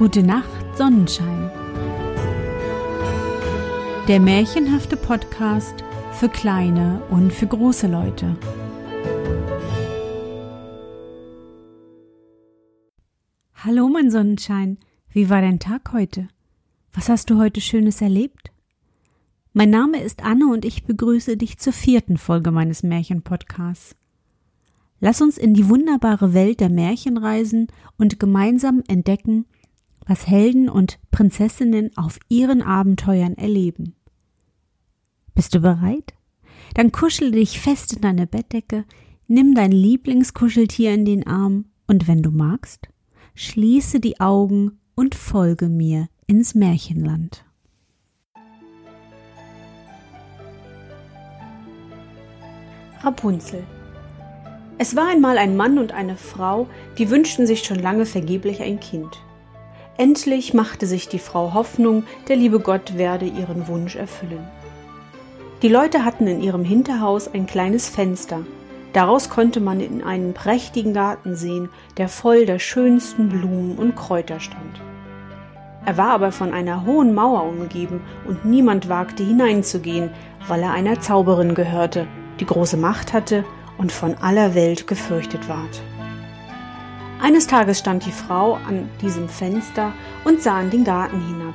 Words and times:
Gute 0.00 0.22
Nacht, 0.22 0.78
Sonnenschein. 0.78 1.50
Der 4.08 4.18
märchenhafte 4.18 4.96
Podcast 4.96 5.84
für 6.12 6.30
kleine 6.30 7.02
und 7.10 7.34
für 7.34 7.46
große 7.46 7.86
Leute. 7.86 8.34
Hallo, 13.56 13.90
mein 13.90 14.10
Sonnenschein. 14.10 14.78
Wie 15.10 15.28
war 15.28 15.42
dein 15.42 15.58
Tag 15.58 15.92
heute? 15.92 16.28
Was 16.94 17.10
hast 17.10 17.28
du 17.28 17.36
heute 17.36 17.60
Schönes 17.60 18.00
erlebt? 18.00 18.52
Mein 19.52 19.68
Name 19.68 20.02
ist 20.02 20.24
Anne 20.24 20.46
und 20.46 20.64
ich 20.64 20.84
begrüße 20.84 21.36
dich 21.36 21.58
zur 21.58 21.74
vierten 21.74 22.16
Folge 22.16 22.52
meines 22.52 22.82
Märchenpodcasts. 22.82 23.96
Lass 24.98 25.20
uns 25.20 25.36
in 25.36 25.52
die 25.52 25.68
wunderbare 25.68 26.32
Welt 26.32 26.60
der 26.60 26.70
Märchen 26.70 27.18
reisen 27.18 27.66
und 27.98 28.18
gemeinsam 28.18 28.82
entdecken, 28.88 29.44
was 30.10 30.26
Helden 30.26 30.68
und 30.68 30.98
Prinzessinnen 31.12 31.96
auf 31.96 32.18
ihren 32.28 32.62
Abenteuern 32.62 33.34
erleben. 33.34 33.94
Bist 35.36 35.54
du 35.54 35.60
bereit? 35.60 36.14
Dann 36.74 36.90
kuschel 36.90 37.30
dich 37.30 37.60
fest 37.60 37.92
in 37.92 38.00
deine 38.00 38.26
Bettdecke, 38.26 38.84
nimm 39.28 39.54
dein 39.54 39.70
Lieblingskuscheltier 39.70 40.92
in 40.92 41.04
den 41.04 41.28
Arm 41.28 41.66
und 41.86 42.08
wenn 42.08 42.24
du 42.24 42.32
magst, 42.32 42.88
schließe 43.36 44.00
die 44.00 44.18
Augen 44.18 44.80
und 44.96 45.14
folge 45.14 45.68
mir 45.68 46.08
ins 46.26 46.56
Märchenland. 46.56 47.44
Rapunzel 53.02 53.62
Es 54.76 54.96
war 54.96 55.08
einmal 55.08 55.38
ein 55.38 55.56
Mann 55.56 55.78
und 55.78 55.92
eine 55.92 56.16
Frau, 56.16 56.66
die 56.98 57.10
wünschten 57.10 57.46
sich 57.46 57.62
schon 57.62 57.78
lange 57.78 58.06
vergeblich 58.06 58.60
ein 58.60 58.80
Kind. 58.80 59.20
Endlich 59.96 60.54
machte 60.54 60.86
sich 60.86 61.08
die 61.08 61.18
Frau 61.18 61.54
Hoffnung, 61.54 62.04
der 62.28 62.36
liebe 62.36 62.60
Gott 62.60 62.96
werde 62.96 63.26
ihren 63.26 63.68
Wunsch 63.68 63.96
erfüllen. 63.96 64.48
Die 65.62 65.68
Leute 65.68 66.04
hatten 66.04 66.26
in 66.26 66.42
ihrem 66.42 66.64
Hinterhaus 66.64 67.28
ein 67.32 67.46
kleines 67.46 67.88
Fenster. 67.88 68.40
Daraus 68.94 69.28
konnte 69.28 69.60
man 69.60 69.80
in 69.80 70.02
einen 70.02 70.32
prächtigen 70.32 70.94
Garten 70.94 71.36
sehen, 71.36 71.68
der 71.98 72.08
voll 72.08 72.46
der 72.46 72.58
schönsten 72.58 73.28
Blumen 73.28 73.76
und 73.76 73.94
Kräuter 73.94 74.40
stand. 74.40 74.80
Er 75.84 75.96
war 75.96 76.10
aber 76.10 76.32
von 76.32 76.52
einer 76.52 76.84
hohen 76.84 77.14
Mauer 77.14 77.44
umgeben 77.44 78.02
und 78.26 78.44
niemand 78.44 78.88
wagte 78.88 79.22
hineinzugehen, 79.22 80.10
weil 80.48 80.62
er 80.62 80.72
einer 80.72 81.00
Zauberin 81.00 81.54
gehörte, 81.54 82.06
die 82.38 82.46
große 82.46 82.76
Macht 82.76 83.12
hatte 83.12 83.44
und 83.78 83.92
von 83.92 84.14
aller 84.14 84.54
Welt 84.54 84.86
gefürchtet 84.86 85.48
ward. 85.48 85.82
Eines 87.22 87.46
Tages 87.46 87.78
stand 87.78 88.06
die 88.06 88.12
Frau 88.12 88.54
an 88.66 88.88
diesem 89.02 89.28
Fenster 89.28 89.92
und 90.24 90.42
sah 90.42 90.60
in 90.60 90.70
den 90.70 90.84
Garten 90.84 91.20
hinab. 91.26 91.54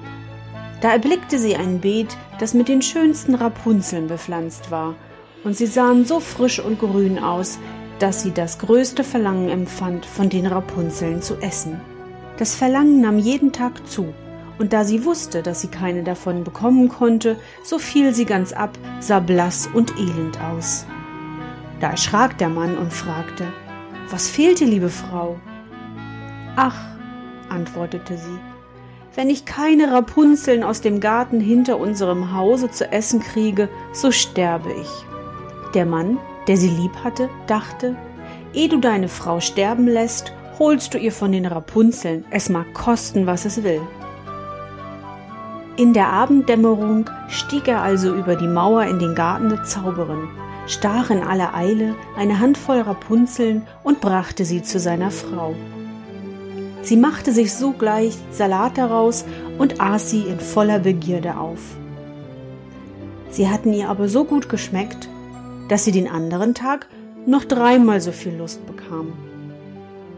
Da 0.82 0.92
erblickte 0.92 1.40
sie 1.40 1.56
ein 1.56 1.80
Beet, 1.80 2.16
das 2.40 2.54
mit 2.54 2.68
den 2.68 2.84
schönsten 2.84 3.34
Rapunzeln 3.34 4.08
bepflanzt 4.08 4.70
war, 4.70 4.96
und 5.44 5.58
sie 5.58 5.66
sahen 5.66 6.06
so 6.06 6.20
frisch 6.20 6.60
und 6.60 6.80
grün 6.80 7.18
aus, 7.18 7.58
dass 7.98 8.22
sie 8.22 8.32
das 8.32 8.60
größte 8.60 9.04
Verlangen 9.04 9.50
empfand, 9.50 10.06
von 10.06 10.30
den 10.30 10.46
Rapunzeln 10.46 11.24
zu 11.24 11.36
essen. 11.38 11.80
Das 12.38 12.54
Verlangen 12.54 13.02
nahm 13.02 13.18
jeden 13.18 13.52
Tag 13.52 13.88
zu, 13.88 14.14
und 14.60 14.72
da 14.72 14.84
sie 14.84 15.04
wusste, 15.04 15.42
dass 15.42 15.62
sie 15.62 15.70
keine 15.70 16.04
davon 16.04 16.44
bekommen 16.44 16.90
konnte, 16.90 17.38
so 17.64 17.80
fiel 17.80 18.14
sie 18.14 18.26
ganz 18.26 18.54
ab, 18.54 18.78
sah 19.00 19.20
blass 19.20 19.68
und 19.74 19.98
elend 19.98 20.40
aus. 20.42 20.86
Da 21.80 21.92
erschrak 21.92 22.38
der 22.38 22.50
Mann 22.50 22.78
und 22.78 22.94
fragte, 22.94 23.52
Was 24.10 24.30
fehlte, 24.30 24.66
liebe 24.66 24.90
Frau? 24.90 25.38
Ach, 26.56 26.75
antwortete 27.50 28.17
sie, 28.17 28.39
wenn 29.16 29.30
ich 29.30 29.45
keine 29.45 29.92
Rapunzeln 29.92 30.63
aus 30.63 30.81
dem 30.81 31.00
Garten 31.00 31.40
hinter 31.40 31.80
unserem 31.80 32.34
Hause 32.34 32.69
zu 32.69 32.91
essen 32.91 33.22
kriege, 33.22 33.69
so 33.94 34.12
sterbe 34.12 34.72
ich. 34.74 34.90
Der 35.74 35.85
Mann, 35.85 36.18
der 36.47 36.57
sie 36.57 36.69
lieb 36.69 36.91
hatte, 37.03 37.30
dachte, 37.47 37.96
ehe 38.53 38.69
du 38.69 38.78
deine 38.78 39.07
Frau 39.07 39.40
sterben 39.40 39.88
lässt, 39.88 40.34
holst 40.59 40.94
du 40.94 40.97
ihr 40.97 41.12
von 41.12 41.31
den 41.31 41.46
Rapunzeln, 41.46 42.25
es 42.30 42.50
mag 42.50 42.74
kosten, 42.74 43.25
was 43.25 43.46
es 43.46 43.63
will. 43.63 43.81
In 45.78 45.94
der 45.94 46.07
Abenddämmerung 46.07 47.09
stieg 47.28 47.68
er 47.68 47.81
also 47.81 48.13
über 48.16 48.35
die 48.38 48.47
Mauer 48.47 48.84
in 48.84 49.00
den 49.00 49.13
Garten 49.16 49.50
der 49.50 49.63
Zauberin, 49.63 50.30
stach 50.68 51.09
in 51.09 51.22
aller 51.22 51.53
Eile 51.53 51.96
eine 52.18 52.40
Handvoll 52.40 52.80
Rapunzeln 52.80 53.68
und 53.84 54.00
brachte 54.00 54.46
sie 54.46 54.62
zu 54.62 54.80
seiner 54.80 55.12
Frau. 55.12 55.53
Sie 56.85 56.97
machte 56.97 57.31
sich 57.31 57.51
sogleich 57.51 58.16
Salat 58.29 58.78
daraus 58.78 59.25
und 59.57 59.81
aß 59.81 60.12
sie 60.12 60.22
in 60.22 60.40
voller 60.40 60.78
Begierde 60.78 61.35
auf. 61.35 61.59
Sie 63.31 63.50
hatten 63.50 63.73
ihr 63.73 63.90
aber 63.90 64.07
so 64.07 64.23
gut 64.23 64.50
geschmeckt, 64.50 65.09
dass 65.68 65.84
sie 65.84 65.91
den 65.91 66.07
anderen 66.07 66.53
Tag 66.53 66.88
noch 67.25 67.44
dreimal 67.44 68.01
so 68.01 68.12
viel 68.12 68.35
Lust 68.35 68.68
bekam. 68.68 69.13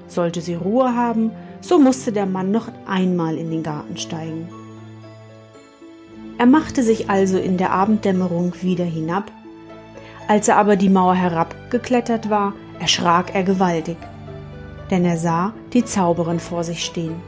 Sollte 0.09 0.41
sie 0.41 0.55
Ruhe 0.55 0.93
haben, 0.93 1.31
so 1.61 1.79
musste 1.79 2.11
der 2.11 2.25
Mann 2.25 2.51
noch 2.51 2.67
einmal 2.85 3.37
in 3.37 3.49
den 3.49 3.63
Garten 3.63 3.95
steigen. 3.95 4.49
Er 6.37 6.47
machte 6.47 6.83
sich 6.83 7.09
also 7.09 7.37
in 7.37 7.55
der 7.55 7.71
Abenddämmerung 7.71 8.51
wieder 8.61 8.83
hinab. 8.83 9.31
Als 10.27 10.49
er 10.49 10.57
aber 10.57 10.75
die 10.75 10.89
Mauer 10.89 11.15
herabgeklettert 11.15 12.29
war, 12.29 12.51
erschrak 12.81 13.33
er 13.33 13.43
gewaltig 13.43 13.95
denn 14.89 15.05
er 15.05 15.17
sah 15.17 15.53
die 15.77 15.85
Zauberin 15.85 16.39
vor 16.39 16.63
sich 16.63 16.83
stehen. 16.83 17.21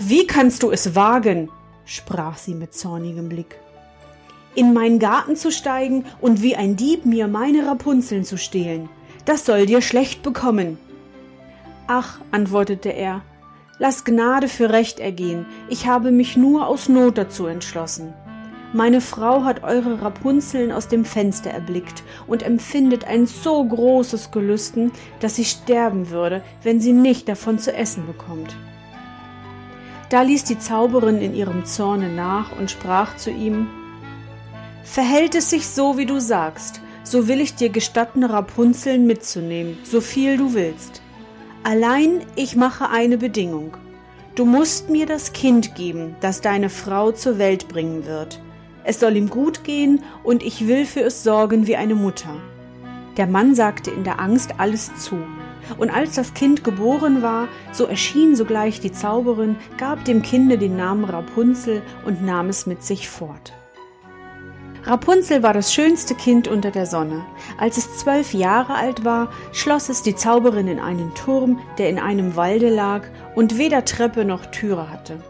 Wie 0.00 0.26
kannst 0.26 0.64
du 0.64 0.72
es 0.72 0.96
wagen? 0.96 1.50
sprach 1.84 2.36
sie 2.36 2.54
mit 2.54 2.74
zornigem 2.74 3.28
Blick. 3.28 3.60
In 4.56 4.74
meinen 4.74 4.98
Garten 4.98 5.36
zu 5.36 5.52
steigen 5.52 6.04
und 6.20 6.42
wie 6.42 6.56
ein 6.56 6.74
Dieb 6.74 7.06
mir 7.06 7.28
meine 7.28 7.64
Rapunzeln 7.64 8.24
zu 8.24 8.36
stehlen. 8.36 8.88
Das 9.24 9.46
soll 9.46 9.66
dir 9.66 9.82
schlecht 9.82 10.24
bekommen. 10.24 10.78
Ach, 11.86 12.18
antwortete 12.32 12.88
er, 12.88 13.22
lass 13.78 14.04
Gnade 14.04 14.48
für 14.48 14.70
Recht 14.70 14.98
ergehen, 14.98 15.46
ich 15.68 15.86
habe 15.86 16.10
mich 16.10 16.36
nur 16.36 16.66
aus 16.66 16.88
Not 16.88 17.18
dazu 17.18 17.46
entschlossen. 17.46 18.12
Meine 18.74 19.00
Frau 19.00 19.44
hat 19.44 19.62
eure 19.62 20.02
Rapunzeln 20.02 20.72
aus 20.72 20.88
dem 20.88 21.06
Fenster 21.06 21.50
erblickt 21.50 22.02
und 22.26 22.42
empfindet 22.42 23.06
ein 23.06 23.24
so 23.24 23.64
großes 23.64 24.30
Gelüsten, 24.30 24.92
dass 25.20 25.36
sie 25.36 25.46
sterben 25.46 26.10
würde, 26.10 26.42
wenn 26.62 26.78
sie 26.78 26.92
nicht 26.92 27.30
davon 27.30 27.58
zu 27.58 27.74
essen 27.74 28.06
bekommt. 28.06 28.54
Da 30.10 30.20
ließ 30.20 30.44
die 30.44 30.58
Zauberin 30.58 31.22
in 31.22 31.34
ihrem 31.34 31.64
Zorne 31.64 32.10
nach 32.10 32.58
und 32.58 32.70
sprach 32.70 33.16
zu 33.16 33.30
ihm 33.30 33.68
Verhält 34.84 35.34
es 35.34 35.48
sich 35.48 35.66
so, 35.66 35.96
wie 35.96 36.06
du 36.06 36.18
sagst, 36.18 36.82
so 37.04 37.26
will 37.26 37.40
ich 37.40 37.54
dir 37.54 37.70
gestatten, 37.70 38.22
Rapunzeln 38.22 39.06
mitzunehmen, 39.06 39.78
so 39.82 40.02
viel 40.02 40.36
du 40.36 40.52
willst. 40.52 41.00
Allein 41.62 42.20
ich 42.36 42.54
mache 42.54 42.90
eine 42.90 43.16
Bedingung. 43.16 43.78
Du 44.34 44.44
musst 44.44 44.90
mir 44.90 45.06
das 45.06 45.32
Kind 45.32 45.74
geben, 45.74 46.16
das 46.20 46.42
deine 46.42 46.68
Frau 46.68 47.12
zur 47.12 47.38
Welt 47.38 47.68
bringen 47.68 48.04
wird 48.06 48.40
es 48.88 49.00
soll 49.00 49.16
ihm 49.16 49.28
gut 49.28 49.64
gehen 49.64 50.02
und 50.24 50.42
ich 50.42 50.66
will 50.66 50.86
für 50.86 51.02
es 51.02 51.22
sorgen 51.22 51.66
wie 51.66 51.76
eine 51.76 51.94
Mutter. 51.94 52.34
Der 53.18 53.26
Mann 53.26 53.54
sagte 53.54 53.90
in 53.90 54.02
der 54.02 54.18
Angst 54.18 54.54
alles 54.56 54.90
zu. 54.96 55.18
Und 55.76 55.90
als 55.90 56.14
das 56.14 56.32
Kind 56.32 56.64
geboren 56.64 57.20
war, 57.20 57.48
so 57.70 57.84
erschien 57.84 58.34
sogleich 58.34 58.80
die 58.80 58.90
Zauberin, 58.90 59.56
gab 59.76 60.06
dem 60.06 60.22
Kinde 60.22 60.56
den 60.56 60.78
Namen 60.78 61.04
Rapunzel 61.04 61.82
und 62.06 62.24
nahm 62.24 62.48
es 62.48 62.64
mit 62.64 62.82
sich 62.82 63.10
fort. 63.10 63.52
Rapunzel 64.84 65.42
war 65.42 65.52
das 65.52 65.74
schönste 65.74 66.14
Kind 66.14 66.48
unter 66.48 66.70
der 66.70 66.86
Sonne. 66.86 67.26
Als 67.58 67.76
es 67.76 67.98
zwölf 67.98 68.32
Jahre 68.32 68.72
alt 68.72 69.04
war, 69.04 69.30
schloss 69.52 69.90
es 69.90 70.02
die 70.02 70.16
Zauberin 70.16 70.66
in 70.66 70.80
einen 70.80 71.14
Turm, 71.14 71.60
der 71.76 71.90
in 71.90 71.98
einem 71.98 72.36
Walde 72.36 72.70
lag 72.70 73.02
und 73.34 73.58
weder 73.58 73.84
Treppe 73.84 74.24
noch 74.24 74.46
Türe 74.46 74.90
hatte. 74.90 75.20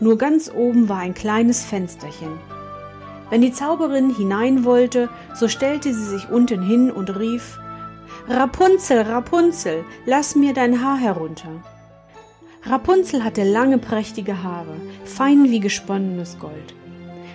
Nur 0.00 0.16
ganz 0.16 0.50
oben 0.50 0.88
war 0.88 1.00
ein 1.00 1.12
kleines 1.12 1.62
Fensterchen. 1.62 2.61
Wenn 3.32 3.40
die 3.40 3.52
Zauberin 3.54 4.10
hinein 4.14 4.62
wollte, 4.66 5.08
so 5.34 5.48
stellte 5.48 5.94
sie 5.94 6.04
sich 6.04 6.28
unten 6.28 6.60
hin 6.60 6.90
und 6.90 7.18
rief 7.18 7.58
Rapunzel, 8.28 9.00
Rapunzel, 9.00 9.86
lass 10.04 10.36
mir 10.36 10.52
dein 10.52 10.84
Haar 10.84 10.98
herunter. 10.98 11.48
Rapunzel 12.64 13.24
hatte 13.24 13.42
lange 13.42 13.78
prächtige 13.78 14.42
Haare, 14.42 14.74
fein 15.06 15.44
wie 15.44 15.60
gesponnenes 15.60 16.38
Gold. 16.38 16.74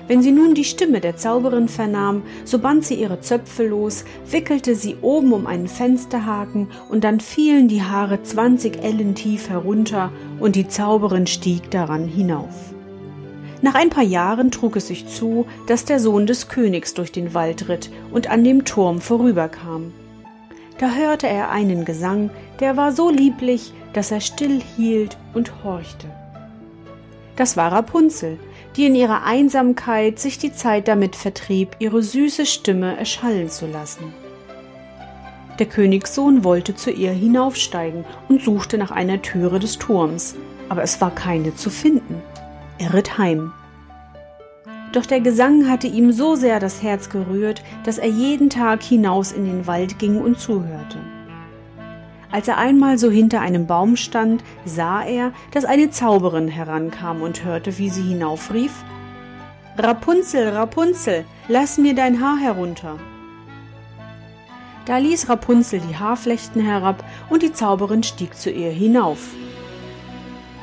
Wenn 0.08 0.22
sie 0.22 0.32
nun 0.32 0.54
die 0.54 0.66
Stimme 0.66 1.00
der 1.02 1.18
Zauberin 1.18 1.68
vernahm, 1.68 2.22
so 2.46 2.60
band 2.60 2.86
sie 2.86 2.94
ihre 2.94 3.22
Zöpfe 3.22 3.66
los, 3.66 4.06
wickelte 4.30 4.76
sie 4.76 4.98
oben 5.02 5.34
um 5.34 5.48
einen 5.48 5.68
Fensterhaken, 5.68 6.68
und 6.90 7.06
dann 7.06 7.20
fielen 7.20 7.70
die 7.70 7.82
Haare 7.82 8.22
zwanzig 8.22 8.84
Ellen 8.84 9.16
tief 9.16 9.50
herunter, 9.50 10.12
und 10.40 10.56
die 10.56 10.68
Zauberin 10.68 11.26
stieg 11.26 11.72
daran 11.72 12.08
hinauf. 12.08 12.76
Nach 13.62 13.76
ein 13.76 13.90
paar 13.90 14.04
Jahren 14.04 14.52
trug 14.52 14.76
es 14.76 14.88
sich 14.88 15.08
zu, 15.08 15.48
dass 15.66 15.86
der 15.86 16.00
Sohn 16.00 16.28
des 16.28 16.48
Königs 16.48 16.94
durch 16.94 17.12
den 17.12 17.34
Wald 17.34 17.70
ritt 17.70 17.90
und 18.12 18.30
an 18.30 18.44
dem 18.44 18.66
Turm 18.66 19.02
vorüberkam. 19.02 19.94
Da 20.78 20.92
hörte 20.92 21.28
er 21.28 21.50
einen 21.50 21.86
Gesang, 21.86 22.30
der 22.60 22.78
war 22.78 22.92
so 22.92 23.10
lieblich, 23.10 23.74
dass 23.94 24.12
er 24.12 24.22
still 24.22 24.62
hielt 24.76 25.18
und 25.34 25.64
horchte. 25.64 26.08
Das 27.36 27.58
war 27.58 27.72
Rapunzel, 27.72 28.38
die 28.76 28.86
in 28.86 28.96
ihrer 28.96 29.24
Einsamkeit 29.24 30.20
sich 30.20 30.38
die 30.38 30.54
Zeit 30.54 30.88
damit 30.88 31.16
vertrieb, 31.16 31.76
ihre 31.80 32.04
süße 32.04 32.46
Stimme 32.46 32.96
erschallen 32.96 33.50
zu 33.50 33.66
lassen. 33.66 34.14
Der 35.58 35.66
Königssohn 35.66 36.44
wollte 36.44 36.76
zu 36.76 36.92
ihr 36.92 37.12
hinaufsteigen 37.12 38.06
und 38.30 38.44
suchte 38.44 38.78
nach 38.78 38.92
einer 38.92 39.24
Türe 39.24 39.60
des 39.60 39.80
Turms, 39.80 40.36
aber 40.70 40.84
es 40.84 41.02
war 41.02 41.10
keine 41.10 41.56
zu 41.56 41.72
finden. 41.72 42.22
Er 42.80 42.94
ritt 42.94 43.18
heim. 43.18 43.52
Doch 44.92 45.06
der 45.06 45.20
Gesang 45.20 45.70
hatte 45.70 45.88
ihm 45.88 46.12
so 46.12 46.36
sehr 46.36 46.60
das 46.60 46.82
Herz 46.82 47.10
gerührt, 47.10 47.64
dass 47.84 47.98
er 47.98 48.08
jeden 48.08 48.50
Tag 48.50 48.82
hinaus 48.82 49.32
in 49.32 49.46
den 49.46 49.68
Wald 49.68 50.00
ging 50.00 50.22
und 50.22 50.40
zuhörte. 50.40 51.00
Als 52.32 52.48
er 52.48 52.58
einmal 52.58 52.98
so 52.98 53.10
hinter 53.10 53.42
einem 53.42 53.68
Baum 53.68 53.96
stand, 53.96 54.44
sah 54.66 55.04
er, 55.04 55.32
dass 55.52 55.66
eine 55.66 55.90
Zauberin 55.90 56.48
herankam 56.48 57.22
und 57.22 57.44
hörte, 57.44 57.78
wie 57.78 57.90
sie 57.90 58.04
hinaufrief 58.04 58.72
Rapunzel, 59.80 60.50
Rapunzel, 60.50 61.24
lass 61.48 61.78
mir 61.78 61.94
dein 61.94 62.20
Haar 62.20 62.38
herunter. 62.38 62.98
Da 64.86 64.98
ließ 64.98 65.30
Rapunzel 65.30 65.82
die 65.82 65.96
Haarflechten 65.96 66.62
herab 66.62 67.04
und 67.30 67.44
die 67.44 67.54
Zauberin 67.54 68.02
stieg 68.02 68.36
zu 68.36 68.50
ihr 68.50 68.72
hinauf. 68.72 69.20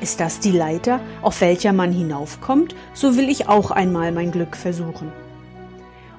Ist 0.04 0.20
das 0.20 0.38
die 0.38 0.50
Leiter, 0.50 1.00
auf 1.22 1.40
welcher 1.40 1.72
man 1.72 1.90
hinaufkommt, 1.90 2.74
so 2.92 3.16
will 3.16 3.30
ich 3.30 3.48
auch 3.48 3.70
einmal 3.70 4.12
mein 4.12 4.32
Glück 4.32 4.54
versuchen. 4.54 5.10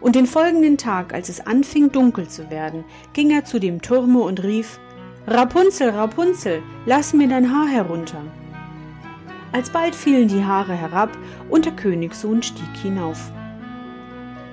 Und 0.01 0.15
den 0.15 0.25
folgenden 0.25 0.79
Tag, 0.79 1.13
als 1.13 1.29
es 1.29 1.45
anfing 1.45 1.91
dunkel 1.91 2.27
zu 2.27 2.49
werden, 2.49 2.83
ging 3.13 3.29
er 3.29 3.45
zu 3.45 3.59
dem 3.59 3.83
Turme 3.83 4.21
und 4.21 4.41
rief 4.41 4.79
Rapunzel, 5.27 5.91
Rapunzel, 5.91 6.63
lass 6.87 7.13
mir 7.13 7.27
dein 7.27 7.53
Haar 7.53 7.67
herunter. 7.67 8.23
Alsbald 9.51 9.93
fielen 9.93 10.29
die 10.29 10.43
Haare 10.43 10.73
herab 10.73 11.15
und 11.51 11.65
der 11.65 11.73
Königssohn 11.73 12.41
stieg 12.41 12.75
hinauf. 12.81 13.31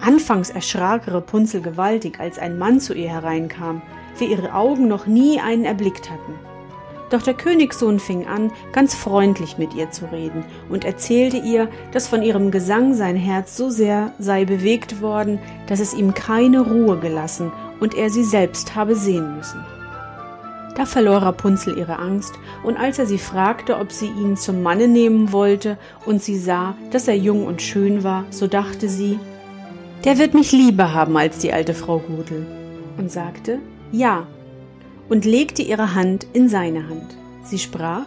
Anfangs 0.02 0.50
erschrak 0.50 1.11
Rapunzel 1.11 1.62
gewaltig, 1.62 2.20
als 2.20 2.38
ein 2.38 2.58
Mann 2.58 2.81
zu 2.81 2.93
ihr 2.93 3.08
hereinkam, 3.08 3.81
wie 4.19 4.26
ihre 4.26 4.52
Augen 4.52 4.88
noch 4.88 5.06
nie 5.06 5.40
einen 5.40 5.64
erblickt 5.64 6.11
hatten. 6.11 6.51
Doch 7.12 7.20
der 7.20 7.34
Königssohn 7.34 8.00
fing 8.00 8.26
an, 8.26 8.50
ganz 8.72 8.94
freundlich 8.94 9.58
mit 9.58 9.74
ihr 9.74 9.90
zu 9.90 10.10
reden 10.10 10.44
und 10.70 10.86
erzählte 10.86 11.36
ihr, 11.36 11.68
dass 11.92 12.08
von 12.08 12.22
ihrem 12.22 12.50
Gesang 12.50 12.94
sein 12.94 13.16
Herz 13.16 13.54
so 13.54 13.68
sehr 13.68 14.12
sei 14.18 14.46
bewegt 14.46 15.02
worden, 15.02 15.38
dass 15.66 15.78
es 15.78 15.92
ihm 15.92 16.14
keine 16.14 16.62
Ruhe 16.62 16.98
gelassen 16.98 17.52
und 17.80 17.94
er 17.94 18.08
sie 18.08 18.24
selbst 18.24 18.74
habe 18.74 18.96
sehen 18.96 19.36
müssen. 19.36 19.62
Da 20.74 20.86
verlor 20.86 21.18
Rapunzel 21.18 21.76
ihre 21.76 21.98
Angst, 21.98 22.32
und 22.64 22.78
als 22.78 22.98
er 22.98 23.04
sie 23.04 23.18
fragte, 23.18 23.76
ob 23.76 23.92
sie 23.92 24.06
ihn 24.06 24.38
zum 24.38 24.62
Manne 24.62 24.88
nehmen 24.88 25.32
wollte, 25.32 25.76
und 26.06 26.22
sie 26.22 26.38
sah, 26.38 26.76
dass 26.92 27.08
er 27.08 27.16
jung 27.16 27.44
und 27.44 27.60
schön 27.60 28.04
war, 28.04 28.24
so 28.30 28.46
dachte 28.46 28.88
sie, 28.88 29.18
der 30.06 30.16
wird 30.16 30.32
mich 30.32 30.52
lieber 30.52 30.94
haben 30.94 31.14
als 31.18 31.36
die 31.40 31.52
alte 31.52 31.74
Frau 31.74 31.98
Gudel, 31.98 32.46
und 32.96 33.12
sagte, 33.12 33.58
ja, 33.90 34.26
und 35.12 35.26
legte 35.26 35.60
ihre 35.60 35.94
Hand 35.94 36.26
in 36.32 36.48
seine 36.48 36.88
Hand. 36.88 37.14
Sie 37.44 37.58
sprach, 37.58 38.06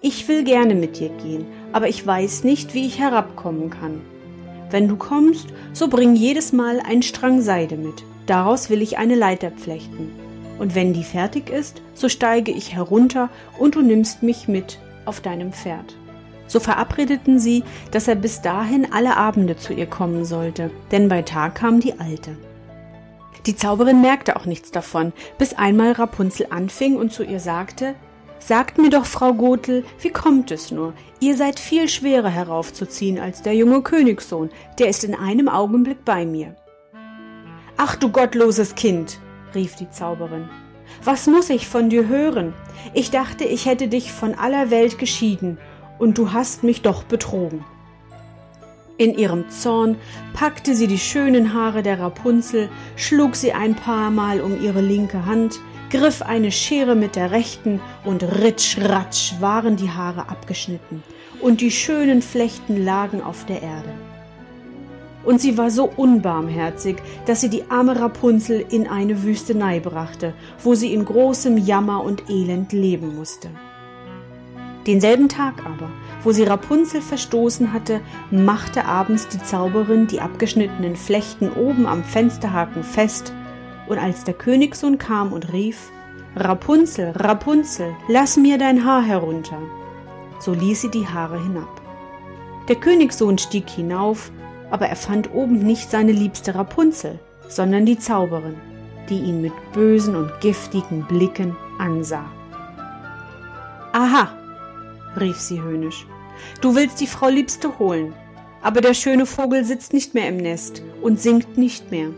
ich 0.00 0.26
will 0.26 0.42
gerne 0.42 0.74
mit 0.74 0.98
dir 0.98 1.10
gehen, 1.10 1.46
aber 1.72 1.88
ich 1.88 2.04
weiß 2.04 2.42
nicht, 2.42 2.74
wie 2.74 2.86
ich 2.86 2.98
herabkommen 2.98 3.70
kann. 3.70 4.00
Wenn 4.68 4.88
du 4.88 4.96
kommst, 4.96 5.46
so 5.72 5.86
bring 5.86 6.16
jedes 6.16 6.52
Mal 6.52 6.80
ein 6.80 7.04
Strang 7.04 7.40
Seide 7.40 7.76
mit, 7.76 8.02
daraus 8.26 8.68
will 8.68 8.82
ich 8.82 8.98
eine 8.98 9.14
Leiter 9.14 9.52
flechten 9.52 10.10
und 10.58 10.74
wenn 10.74 10.92
die 10.92 11.04
fertig 11.04 11.50
ist, 11.50 11.82
so 11.94 12.08
steige 12.08 12.50
ich 12.50 12.74
herunter 12.74 13.30
und 13.56 13.76
du 13.76 13.82
nimmst 13.82 14.24
mich 14.24 14.48
mit 14.48 14.80
auf 15.04 15.20
deinem 15.20 15.52
Pferd. 15.52 15.94
So 16.48 16.58
verabredeten 16.58 17.38
sie, 17.38 17.62
dass 17.92 18.08
er 18.08 18.16
bis 18.16 18.42
dahin 18.42 18.92
alle 18.92 19.16
Abende 19.16 19.56
zu 19.56 19.72
ihr 19.72 19.86
kommen 19.86 20.24
sollte, 20.24 20.72
denn 20.90 21.08
bei 21.08 21.22
Tag 21.22 21.54
kam 21.54 21.78
die 21.78 22.00
Alte. 22.00 22.36
Die 23.48 23.56
Zauberin 23.56 24.02
merkte 24.02 24.36
auch 24.36 24.44
nichts 24.44 24.72
davon, 24.72 25.14
bis 25.38 25.54
einmal 25.54 25.92
Rapunzel 25.92 26.48
anfing 26.50 26.96
und 26.96 27.14
zu 27.14 27.24
ihr 27.24 27.40
sagte, 27.40 27.94
Sagt 28.38 28.76
mir 28.76 28.90
doch, 28.90 29.06
Frau 29.06 29.32
Gotel, 29.32 29.84
wie 30.00 30.10
kommt 30.10 30.50
es 30.50 30.70
nur? 30.70 30.92
Ihr 31.18 31.34
seid 31.34 31.58
viel 31.58 31.88
schwerer 31.88 32.28
heraufzuziehen 32.28 33.18
als 33.18 33.40
der 33.40 33.54
junge 33.54 33.80
Königssohn, 33.80 34.50
der 34.78 34.90
ist 34.90 35.02
in 35.02 35.14
einem 35.14 35.48
Augenblick 35.48 36.04
bei 36.04 36.26
mir. 36.26 36.56
Ach 37.78 37.96
du 37.96 38.10
gottloses 38.10 38.74
Kind, 38.74 39.18
rief 39.54 39.76
die 39.76 39.88
Zauberin. 39.88 40.50
Was 41.02 41.26
muss 41.26 41.48
ich 41.48 41.66
von 41.66 41.88
dir 41.88 42.06
hören? 42.06 42.52
Ich 42.92 43.10
dachte, 43.10 43.44
ich 43.44 43.64
hätte 43.64 43.88
dich 43.88 44.12
von 44.12 44.34
aller 44.34 44.70
Welt 44.70 44.98
geschieden, 44.98 45.56
und 45.98 46.18
du 46.18 46.34
hast 46.34 46.64
mich 46.64 46.82
doch 46.82 47.02
betrogen. 47.02 47.64
In 48.98 49.16
ihrem 49.16 49.48
Zorn 49.48 49.96
packte 50.34 50.76
sie 50.76 50.86
die 50.86 50.98
schönen 50.98 51.54
Haare 51.54 51.82
der 51.82 51.98
Rapunzel, 51.98 52.68
schlug 52.96 53.36
sie 53.36 53.52
ein 53.52 53.74
paar 53.74 54.10
Mal 54.10 54.40
um 54.40 54.60
ihre 54.60 54.80
linke 54.80 55.24
Hand, 55.24 55.60
griff 55.88 56.20
eine 56.20 56.52
Schere 56.52 56.94
mit 56.94 57.16
der 57.16 57.30
rechten 57.30 57.80
und 58.04 58.22
ritsch 58.22 58.76
ratsch 58.78 59.40
waren 59.40 59.76
die 59.76 59.90
Haare 59.90 60.28
abgeschnitten, 60.28 61.02
und 61.40 61.60
die 61.60 61.70
schönen 61.70 62.20
Flechten 62.20 62.84
lagen 62.84 63.22
auf 63.22 63.46
der 63.46 63.62
Erde 63.62 63.94
und 65.28 65.42
sie 65.42 65.58
war 65.58 65.70
so 65.70 65.84
unbarmherzig, 65.84 66.96
dass 67.26 67.42
sie 67.42 67.50
die 67.50 67.70
arme 67.70 68.00
Rapunzel 68.00 68.64
in 68.70 68.86
eine 68.86 69.22
Wüstenei 69.22 69.78
brachte, 69.78 70.32
wo 70.62 70.74
sie 70.74 70.94
in 70.94 71.04
großem 71.04 71.58
Jammer 71.58 72.02
und 72.02 72.30
Elend 72.30 72.72
leben 72.72 73.14
musste. 73.14 73.50
Denselben 74.86 75.28
Tag 75.28 75.64
aber, 75.66 75.90
wo 76.22 76.32
sie 76.32 76.44
Rapunzel 76.44 77.02
verstoßen 77.02 77.72
hatte, 77.72 78.00
machte 78.30 78.84
abends 78.84 79.28
die 79.28 79.42
Zauberin 79.42 80.06
die 80.06 80.20
abgeschnittenen 80.20 80.96
Flechten 80.96 81.50
oben 81.50 81.86
am 81.86 82.04
Fensterhaken 82.04 82.82
fest, 82.82 83.32
und 83.88 83.98
als 83.98 84.24
der 84.24 84.34
Königssohn 84.34 84.98
kam 84.98 85.32
und 85.32 85.52
rief 85.52 85.90
Rapunzel, 86.36 87.12
Rapunzel, 87.16 87.94
lass 88.08 88.36
mir 88.36 88.58
dein 88.58 88.84
Haar 88.84 89.02
herunter, 89.02 89.58
so 90.40 90.52
ließ 90.52 90.82
sie 90.82 90.90
die 90.90 91.06
Haare 91.06 91.42
hinab. 91.42 91.80
Der 92.68 92.76
Königssohn 92.76 93.38
stieg 93.38 93.68
hinauf, 93.68 94.30
aber 94.70 94.86
er 94.88 94.96
fand 94.96 95.34
oben 95.34 95.58
nicht 95.58 95.90
seine 95.90 96.12
liebste 96.12 96.54
Rapunzel, 96.54 97.18
sondern 97.48 97.86
die 97.86 97.98
Zauberin, 97.98 98.56
die 99.08 99.18
ihn 99.18 99.40
mit 99.40 99.54
bösen 99.72 100.14
und 100.14 100.30
giftigen 100.40 101.04
Blicken 101.06 101.56
ansah. 101.78 102.26
Aha, 103.92 104.28
rief 105.20 105.38
sie 105.38 105.60
höhnisch, 105.60 106.06
du 106.60 106.74
willst 106.74 107.00
die 107.00 107.06
Frau 107.06 107.28
Liebste 107.28 107.78
holen, 107.78 108.14
aber 108.62 108.80
der 108.80 108.94
schöne 108.94 109.26
Vogel 109.26 109.64
sitzt 109.64 109.92
nicht 109.92 110.14
mehr 110.14 110.28
im 110.28 110.36
Nest 110.36 110.82
und 111.02 111.20
singt 111.20 111.58
nicht 111.58 111.90
mehr. 111.90 112.08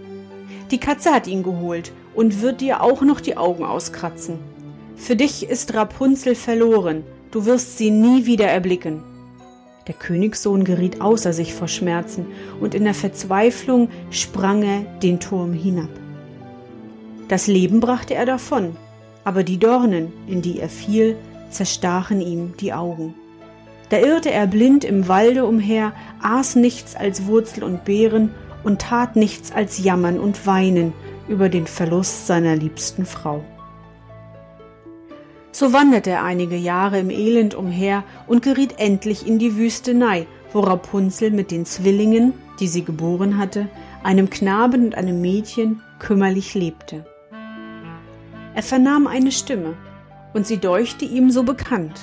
Die 0.70 0.78
Katze 0.78 1.12
hat 1.12 1.26
ihn 1.26 1.42
geholt 1.42 1.92
und 2.14 2.40
wird 2.42 2.60
dir 2.60 2.82
auch 2.82 3.02
noch 3.02 3.20
die 3.20 3.36
Augen 3.36 3.64
auskratzen. 3.64 4.38
Für 4.96 5.16
dich 5.16 5.48
ist 5.48 5.74
Rapunzel 5.74 6.34
verloren, 6.34 7.04
du 7.30 7.46
wirst 7.46 7.78
sie 7.78 7.90
nie 7.90 8.26
wieder 8.26 8.46
erblicken. 8.46 9.02
Der 9.86 9.94
Königssohn 9.94 10.64
geriet 10.64 11.00
außer 11.00 11.32
sich 11.32 11.54
vor 11.54 11.66
Schmerzen, 11.66 12.26
und 12.60 12.74
in 12.74 12.84
der 12.84 12.94
Verzweiflung 12.94 13.88
sprang 14.10 14.62
er 14.62 14.80
den 15.00 15.18
Turm 15.18 15.52
hinab. 15.52 15.88
Das 17.28 17.46
Leben 17.46 17.80
brachte 17.80 18.14
er 18.14 18.26
davon, 18.26 18.76
aber 19.24 19.42
die 19.42 19.58
Dornen, 19.58 20.12
in 20.26 20.42
die 20.42 20.60
er 20.60 20.68
fiel, 20.68 21.16
zerstachen 21.50 22.20
ihm 22.20 22.56
die 22.58 22.72
Augen. 22.72 23.14
Da 23.90 23.98
irrte 23.98 24.30
er 24.30 24.46
blind 24.46 24.84
im 24.84 25.08
Walde 25.08 25.44
umher, 25.44 25.92
aß 26.22 26.56
nichts 26.56 26.94
als 26.94 27.26
Wurzel 27.26 27.64
und 27.64 27.84
Beeren 27.84 28.30
und 28.62 28.80
tat 28.80 29.16
nichts 29.16 29.52
als 29.52 29.82
jammern 29.82 30.18
und 30.18 30.46
weinen 30.46 30.92
über 31.28 31.48
den 31.48 31.66
Verlust 31.66 32.26
seiner 32.26 32.56
liebsten 32.56 33.04
Frau. 33.04 33.42
So 35.52 35.72
wanderte 35.72 36.10
er 36.10 36.24
einige 36.24 36.56
Jahre 36.56 37.00
im 37.00 37.10
Elend 37.10 37.54
umher 37.54 38.04
und 38.28 38.42
geriet 38.42 38.74
endlich 38.78 39.26
in 39.26 39.38
die 39.38 39.56
Wüstenei, 39.56 40.26
wo 40.52 40.60
Rapunzel 40.60 41.32
mit 41.32 41.50
den 41.50 41.66
Zwillingen, 41.66 42.34
die 42.60 42.68
sie 42.68 42.84
geboren 42.84 43.38
hatte, 43.38 43.68
einem 44.02 44.30
Knaben 44.30 44.84
und 44.84 44.94
einem 44.94 45.20
Mädchen 45.20 45.82
kümmerlich 45.98 46.54
lebte. 46.54 47.04
Er 48.54 48.62
vernahm 48.62 49.06
eine 49.06 49.32
Stimme, 49.32 49.74
und 50.32 50.46
sie 50.46 50.58
deuchte 50.58 51.04
ihm 51.04 51.30
so 51.30 51.42
bekannt. 51.42 52.00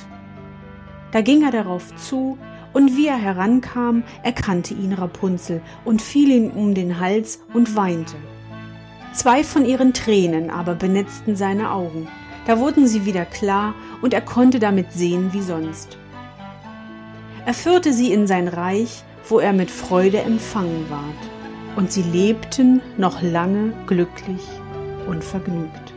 Da 1.12 1.22
ging 1.22 1.44
er 1.44 1.52
darauf 1.52 1.96
zu, 1.96 2.38
und 2.74 2.96
wie 2.96 3.08
er 3.08 3.18
herankam, 3.18 4.04
erkannte 4.24 4.74
ihn 4.74 4.94
Rapunzel 4.94 5.62
und 5.84 6.02
fiel 6.02 6.30
ihm 6.30 6.52
um 6.52 6.74
den 6.74 7.00
Hals 7.00 7.40
und 7.54 7.76
weinte. 7.76 8.16
Zwei 9.14 9.44
von 9.44 9.66
ihren 9.66 9.94
Tränen 9.94 10.50
aber 10.50 10.76
benetzten 10.76 11.36
seine 11.36 11.72
Augen, 11.72 12.08
da 12.46 12.60
wurden 12.60 12.88
sie 12.88 13.06
wieder 13.06 13.26
klar 13.26 13.74
und 14.02 14.14
er 14.14 14.22
konnte 14.22 14.60
damit 14.60 14.94
sehen 14.94 15.34
wie 15.34 15.42
sonst. 15.42 15.98
Er 17.46 17.54
führte 17.54 17.94
sie 17.94 18.14
in 18.14 18.28
sein 18.28 18.48
Reich, 18.48 19.04
wo 19.28 19.40
er 19.40 19.54
mit 19.54 19.72
Freude 19.72 20.20
empfangen 20.20 20.86
ward, 20.90 21.78
und 21.78 21.92
sie 21.92 22.04
lebten 22.04 22.82
noch 22.98 23.22
lange 23.22 23.74
glücklich 23.88 24.42
und 25.10 25.24
vergnügt. 25.24 25.97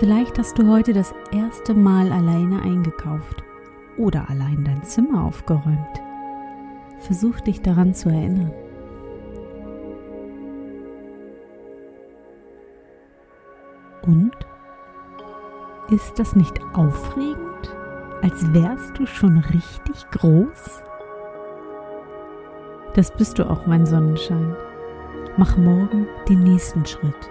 Vielleicht 0.00 0.38
hast 0.38 0.58
du 0.58 0.66
heute 0.66 0.94
das 0.94 1.14
erste 1.30 1.74
Mal 1.74 2.10
alleine 2.10 2.62
eingekauft 2.62 3.44
oder 3.98 4.30
allein 4.30 4.64
dein 4.64 4.82
Zimmer 4.82 5.24
aufgeräumt. 5.24 6.00
Versuch 7.00 7.38
dich 7.40 7.60
daran 7.60 7.92
zu 7.92 8.08
erinnern. 8.08 8.50
Und? 14.06 14.32
Ist 15.90 16.18
das 16.18 16.34
nicht 16.34 16.58
aufregend, 16.72 17.76
als 18.22 18.54
wärst 18.54 18.98
du 18.98 19.04
schon 19.04 19.36
richtig 19.52 20.10
groß? 20.12 20.82
Das 22.94 23.14
bist 23.14 23.38
du 23.38 23.50
auch, 23.50 23.66
mein 23.66 23.84
Sonnenschein. 23.84 24.56
Mach 25.36 25.58
morgen 25.58 26.06
den 26.26 26.42
nächsten 26.42 26.86
Schritt. 26.86 27.30